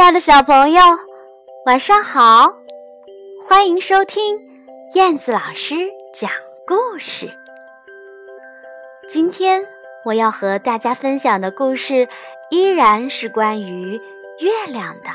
[0.00, 0.82] 亲爱的小朋友，
[1.66, 2.54] 晚上好！
[3.46, 4.40] 欢迎收听
[4.94, 5.76] 燕子老师
[6.14, 6.30] 讲
[6.66, 7.28] 故事。
[9.10, 9.62] 今天
[10.06, 12.08] 我要和大家分享的故事
[12.48, 14.00] 依然是关于
[14.38, 15.10] 月亮的。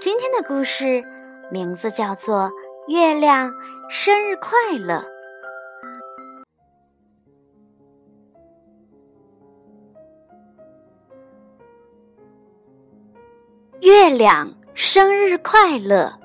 [0.00, 1.04] 今天的故事
[1.50, 2.44] 名字叫做
[2.88, 3.52] 《月亮
[3.90, 4.94] 生日快乐》。
[13.80, 16.20] 月亮生日快乐！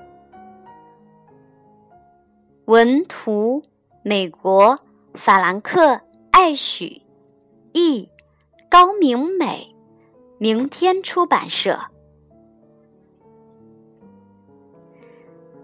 [2.66, 3.62] 文图：
[4.02, 4.78] 美国
[5.14, 5.94] 法兰克·
[6.32, 7.00] 艾许，
[7.72, 8.10] 译：
[8.68, 9.74] 高明美，
[10.36, 11.80] 明天出版社。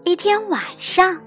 [0.03, 1.21] 一天晚上，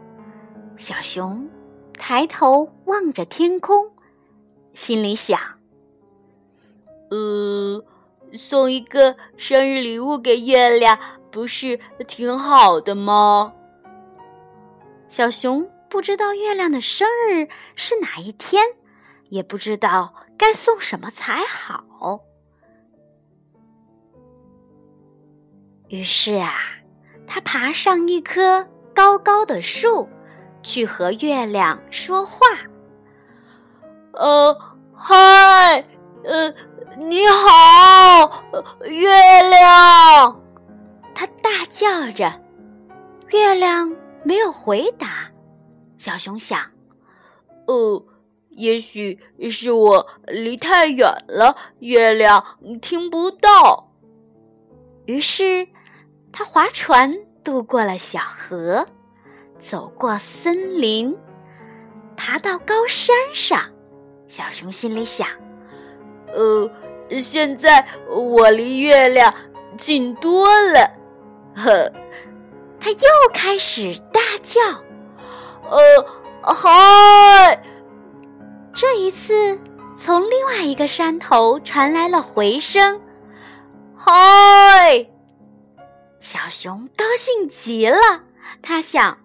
[0.77, 1.49] 小熊
[1.93, 3.93] 抬头望着天空，
[4.75, 5.39] 心里想
[7.11, 7.85] ：“呃。”
[8.37, 10.99] 送一个生日礼物给月亮，
[11.31, 13.53] 不是挺好的吗？
[15.09, 18.63] 小熊不知道月亮的生日是哪一天，
[19.29, 22.21] 也不知道该送什么才好。
[25.89, 26.55] 于是啊，
[27.27, 30.09] 他爬上一棵高高的树，
[30.63, 32.41] 去和月亮说话。
[34.13, 34.59] 呃，
[34.93, 35.87] 嗨，
[36.27, 36.55] 呃。
[36.99, 38.43] 你好，
[38.87, 39.11] 月
[39.43, 40.41] 亮！
[41.15, 42.41] 他大叫着，
[43.29, 45.31] 月亮没有回答。
[45.99, 46.59] 小熊想
[47.69, 48.03] ：“哦，
[48.49, 52.43] 也许是我离太远了，月亮
[52.81, 53.91] 听不到。”
[55.05, 55.69] 于是，
[56.33, 58.87] 他划船渡过了小河，
[59.61, 61.15] 走过森林，
[62.17, 63.61] 爬到高山上。
[64.29, 65.29] 小熊心里想
[66.37, 66.71] ：“呃。”
[67.23, 69.33] 现在我离月亮
[69.79, 70.81] 近多了，
[71.55, 71.89] 呵，
[72.81, 74.61] 他又开始大叫，
[75.71, 75.79] 呃，
[76.53, 77.63] 嗨！
[78.75, 79.57] 这一次，
[79.97, 83.01] 从另外一个山头传来了回声，
[83.97, 85.07] 嗨！
[86.21, 87.99] 小熊高兴极了，
[88.61, 89.17] 他想。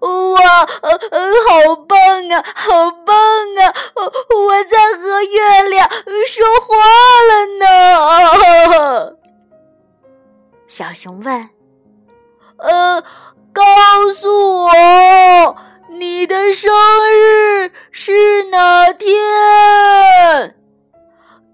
[0.00, 3.72] 哇，好棒啊，好棒啊！
[3.94, 5.88] 我在和月亮
[6.26, 6.74] 说话
[7.28, 7.64] 了呢。
[10.66, 11.50] 小熊问
[12.58, 13.02] ：“呃，
[13.52, 13.62] 告
[14.14, 15.56] 诉我，
[15.90, 16.72] 你的生
[17.12, 20.56] 日是哪天？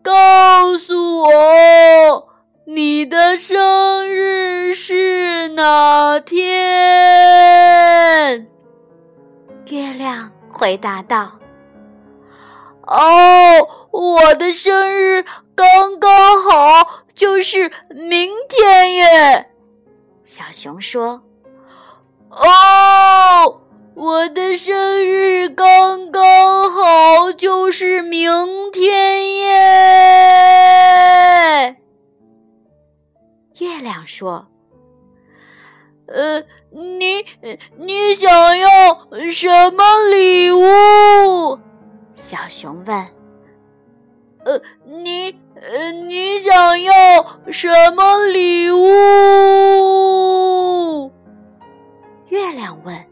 [0.02, 2.28] 告诉我，
[2.64, 7.78] 你的生日是哪天？”
[9.70, 11.38] 月亮回答道
[12.82, 16.10] ：“哦，我的生日刚刚
[16.42, 19.48] 好，就是明天耶。”
[20.26, 21.22] 小熊说
[22.30, 23.60] ：“哦，
[23.94, 24.74] 我的生
[25.06, 28.28] 日刚刚好，就是明
[28.72, 29.46] 天耶。”
[33.60, 34.49] 月亮说。
[36.10, 37.24] 呃，你
[37.76, 38.68] 你想要
[39.30, 41.58] 什么礼物？
[42.16, 43.06] 小熊问。
[44.44, 46.92] 呃，你呃，你想要
[47.52, 48.80] 什么礼物？
[52.28, 53.06] 月亮问。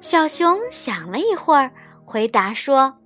[0.00, 1.72] 小熊想了一会儿，
[2.04, 2.96] 回答说：“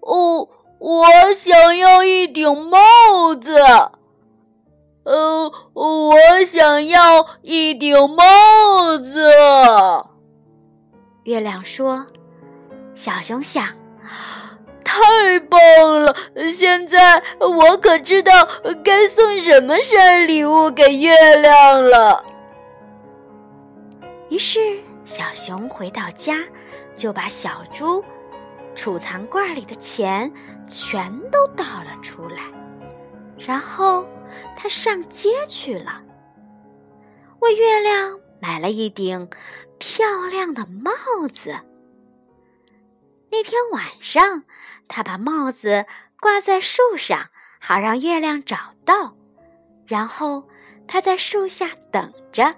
[0.00, 0.48] 哦，
[0.78, 2.78] 我想要一顶帽
[3.34, 3.54] 子。”
[5.04, 9.26] 呃，我想要一顶帽子。
[11.24, 12.06] 月亮说
[12.94, 13.64] ：“小熊想，
[14.84, 15.58] 太棒
[16.00, 16.14] 了！
[16.54, 18.32] 现在我可知道
[18.84, 22.22] 该送什么生日礼物给月亮了。”
[24.28, 26.36] 于是，小熊回到家，
[26.94, 28.04] 就把小猪
[28.74, 30.30] 储藏罐里的钱
[30.68, 32.42] 全都倒了出来，
[33.38, 34.04] 然后。
[34.56, 36.02] 他上街去了，
[37.40, 39.28] 为月亮买了一顶
[39.78, 40.92] 漂亮的帽
[41.32, 41.58] 子。
[43.30, 44.44] 那天晚上，
[44.88, 45.86] 他把帽子
[46.20, 47.28] 挂在树上，
[47.60, 49.16] 好让月亮找到。
[49.86, 50.48] 然后
[50.86, 52.56] 他在树下等着，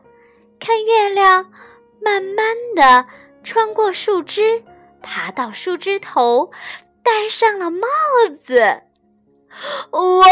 [0.58, 1.52] 看月亮
[2.00, 3.06] 慢慢的
[3.44, 4.64] 穿过树枝，
[5.02, 6.50] 爬到树枝头，
[7.02, 7.86] 戴上了帽
[8.40, 8.82] 子。
[9.93, 10.26] 哇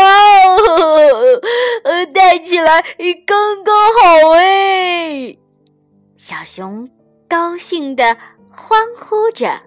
[0.56, 1.40] 哦，
[2.14, 2.82] 戴起来
[3.26, 5.36] 刚刚好哎！
[6.16, 6.88] 小熊
[7.28, 8.16] 高兴的
[8.50, 9.60] 欢呼着。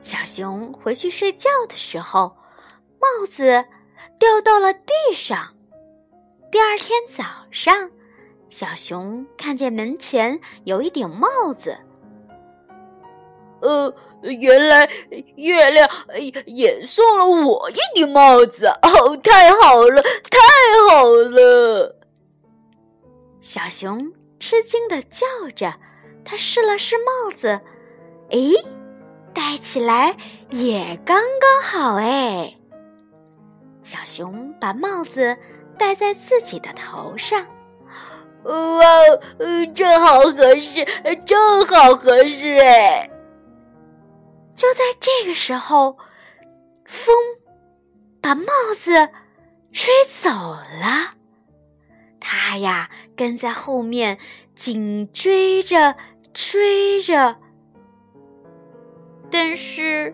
[0.00, 2.36] 小熊回去睡觉的时候，
[3.00, 3.64] 帽子
[4.18, 5.54] 掉到了地上。
[6.50, 7.90] 第二天早上，
[8.48, 11.76] 小熊看见门前有一顶帽子。
[13.60, 13.92] 呃，
[14.22, 14.88] 原来
[15.36, 15.88] 月亮
[16.46, 19.16] 也送了我一顶帽子哦！
[19.22, 20.38] 太好了，太
[20.90, 21.96] 好了！
[23.40, 25.72] 小熊吃惊的叫着，
[26.24, 27.60] 他试了试帽子，
[28.30, 28.52] 诶，
[29.32, 30.16] 戴起来
[30.50, 32.54] 也刚刚好哎。
[33.82, 35.36] 小熊把帽子
[35.78, 37.46] 戴在自己的头上，
[38.44, 38.90] 哇，
[39.74, 40.84] 正好合适，
[41.24, 43.08] 正好合适哎。
[44.58, 45.96] 就在这个时候，
[46.84, 47.14] 风
[48.20, 48.44] 把帽
[48.76, 49.08] 子
[49.72, 51.14] 吹走了。
[52.18, 54.18] 他呀，跟在后面
[54.56, 55.94] 紧追着，
[56.32, 57.36] 追着。
[59.30, 60.12] 但是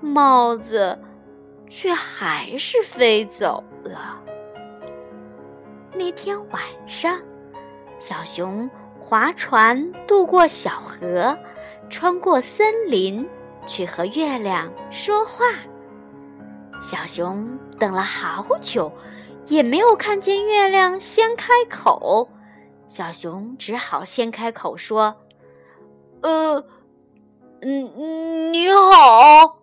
[0.00, 0.98] 帽子
[1.68, 4.18] 却还是飞走了。
[5.92, 7.20] 那天晚上，
[7.98, 11.38] 小熊划船渡过小河，
[11.90, 13.28] 穿过森林。
[13.68, 15.44] 去和月亮说话。
[16.80, 18.90] 小熊等了好久，
[19.46, 22.28] 也没有看见月亮先开口。
[22.88, 25.14] 小熊只好先开口说
[26.22, 26.64] ：“呃，
[27.60, 29.58] 嗯，你好，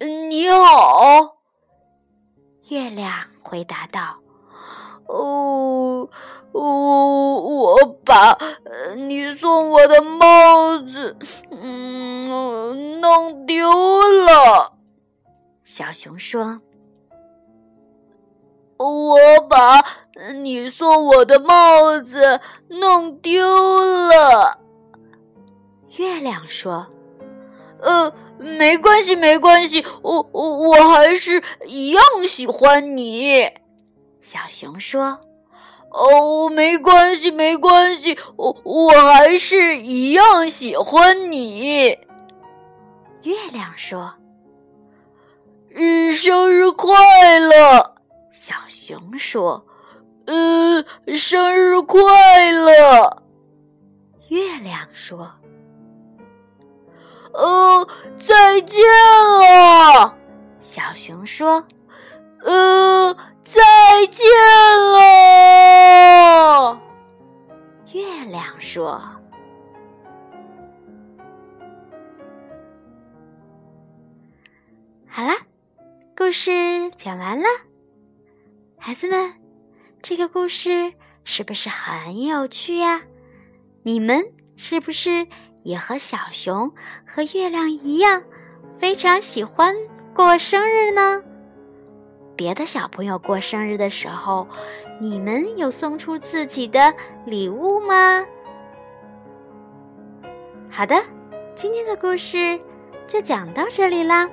[0.00, 1.36] 你好。”
[2.70, 4.16] 月亮回答道
[5.06, 6.08] ：“哦。”
[6.54, 8.38] 我我把
[9.08, 11.16] 你送我的帽子，
[11.50, 13.68] 嗯，弄丢
[14.24, 14.72] 了。
[15.64, 16.60] 小熊说
[18.78, 19.16] ：“我
[19.50, 19.84] 把
[20.34, 23.44] 你送我的帽子弄丢
[24.06, 24.58] 了。”
[25.98, 26.86] 月亮说
[27.82, 33.50] ：“呃，没关系，没关系，我我我还是一样喜欢你。”
[34.24, 35.20] 小熊说。
[35.90, 41.90] 哦，没关系，没关系，我我还是一样喜欢你。
[43.22, 44.12] 月亮说
[45.70, 47.94] ：“日生日快乐。”
[48.34, 49.64] 小熊说
[50.26, 50.84] ：“呃，
[51.14, 52.00] 生日快
[52.50, 53.22] 乐。”
[54.30, 55.30] 月亮说
[57.34, 57.88] ：“呃，
[58.20, 58.82] 再见
[59.40, 60.16] 了。”
[60.60, 61.64] 小熊说
[62.42, 63.60] ：“呃。”再
[64.10, 64.26] 见
[64.92, 66.80] 了，
[67.92, 68.98] 月亮说
[75.06, 75.34] ：“好啦，
[76.16, 77.44] 故事讲完了。
[78.78, 79.34] 孩子们，
[80.02, 83.02] 这个故事是不是很有趣呀？
[83.82, 84.24] 你们
[84.56, 85.26] 是不是
[85.62, 86.72] 也和小熊
[87.06, 88.22] 和月亮一样，
[88.78, 89.74] 非常喜欢
[90.14, 91.22] 过生日呢？”
[92.36, 94.46] 别的小朋友过生日的时候，
[95.00, 96.92] 你们有送出自己的
[97.24, 98.24] 礼物吗？
[100.70, 100.96] 好的，
[101.54, 102.58] 今天的故事
[103.06, 104.28] 就讲到这里啦，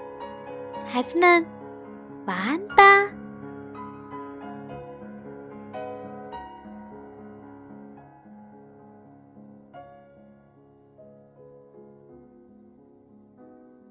[0.88, 1.46] 孩子们，
[2.26, 3.11] 晚安吧。